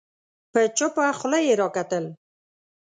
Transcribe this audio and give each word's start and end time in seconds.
په 0.51 0.61
چوپه 0.77 1.05
خوله 1.19 1.39
يې 1.47 1.53
راکتل 1.61 2.05